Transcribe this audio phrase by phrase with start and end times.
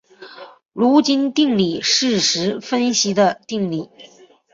[0.73, 3.91] 卢津定理是实分析的定理。